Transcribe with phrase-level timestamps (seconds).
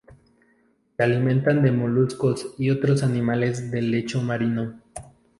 [0.97, 4.81] Se alimentan de moluscos y otros animales del lecho marino.